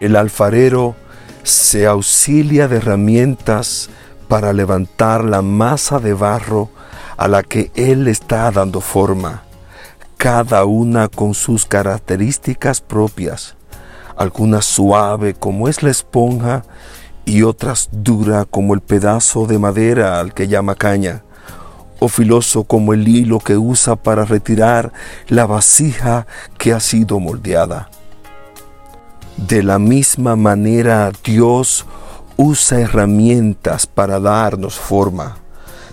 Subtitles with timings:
[0.00, 0.94] El alfarero
[1.42, 3.88] se auxilia de herramientas
[4.28, 6.68] para levantar la masa de barro
[7.16, 9.42] a la que Él está dando forma,
[10.18, 13.56] cada una con sus características propias,
[14.16, 16.64] algunas suave como es la esponja
[17.24, 21.22] y otras dura como el pedazo de madera al que llama caña,
[22.00, 24.92] o filoso como el hilo que usa para retirar
[25.28, 26.26] la vasija
[26.58, 27.88] que ha sido moldeada.
[29.36, 31.84] De la misma manera Dios
[32.38, 35.36] usa herramientas para darnos forma.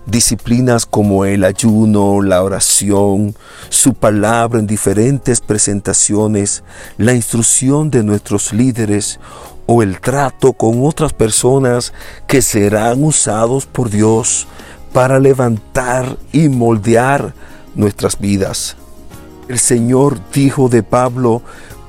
[0.05, 3.35] Disciplinas como el ayuno, la oración,
[3.67, 6.63] su palabra en diferentes presentaciones,
[6.97, 9.19] la instrucción de nuestros líderes
[9.65, 11.93] o el trato con otras personas
[12.27, 14.47] que serán usados por Dios
[14.93, 17.33] para levantar y moldear
[17.75, 18.77] nuestras vidas.
[19.49, 21.41] El Señor dijo de Pablo,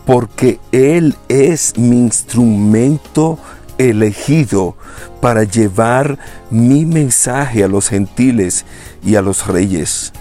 [0.05, 3.39] porque Él es mi instrumento
[3.79, 4.77] elegido
[5.21, 6.19] para llevar
[6.51, 8.65] mi mensaje a los gentiles
[9.05, 10.13] y a los reyes.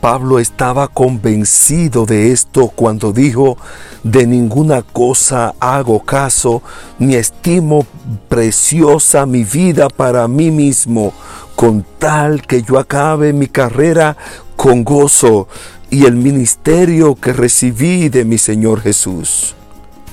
[0.00, 3.56] Pablo estaba convencido de esto cuando dijo,
[4.02, 6.62] de ninguna cosa hago caso,
[6.98, 7.86] ni estimo
[8.28, 11.14] preciosa mi vida para mí mismo,
[11.56, 14.14] con tal que yo acabe mi carrera
[14.56, 15.48] con gozo
[15.94, 19.54] y el ministerio que recibí de mi Señor Jesús.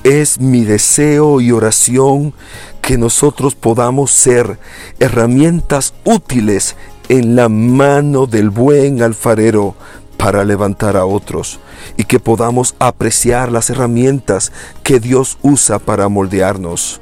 [0.04, 2.36] Es mi deseo y oración
[2.84, 4.60] que nosotros podamos ser
[5.00, 6.76] herramientas útiles
[7.10, 9.74] en la mano del buen alfarero
[10.18, 11.60] para levantar a otros
[11.98, 14.52] y que podamos apreciar las herramientas
[14.84, 17.02] que Dios usa para moldearnos.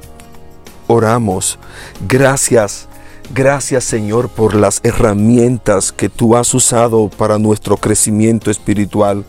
[0.86, 1.58] Oramos.
[2.08, 2.88] Gracias,
[3.34, 9.24] gracias Señor por las herramientas que tú has usado para nuestro crecimiento espiritual.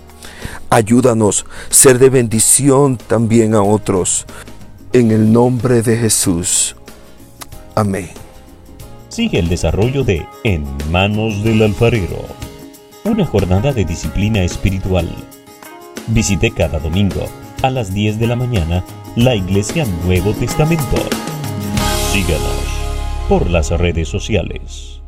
[0.70, 4.26] Ayúdanos a ser de bendición también a otros.
[4.94, 6.76] En el nombre de Jesús.
[7.76, 8.10] Amén.
[9.10, 12.26] Sigue el desarrollo de En manos del alfarero.
[13.04, 15.10] Una jornada de disciplina espiritual.
[16.08, 17.26] Visite cada domingo
[17.64, 18.84] a las 10 de la mañana
[19.16, 20.98] la Iglesia Nuevo Testamento.
[22.12, 22.81] Síganos
[23.32, 25.01] por las redes sociales.